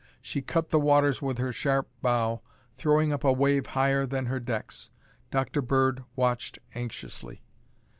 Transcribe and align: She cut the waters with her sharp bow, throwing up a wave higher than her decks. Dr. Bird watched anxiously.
She 0.19 0.41
cut 0.41 0.71
the 0.71 0.79
waters 0.79 1.21
with 1.21 1.37
her 1.37 1.51
sharp 1.51 1.87
bow, 2.01 2.41
throwing 2.73 3.13
up 3.13 3.23
a 3.23 3.31
wave 3.31 3.67
higher 3.67 4.07
than 4.07 4.25
her 4.25 4.39
decks. 4.39 4.89
Dr. 5.29 5.61
Bird 5.61 6.03
watched 6.15 6.57
anxiously. 6.73 7.43